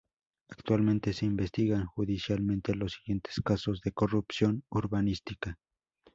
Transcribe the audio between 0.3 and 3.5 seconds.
Actualmente se investigan judicialmente los siguientes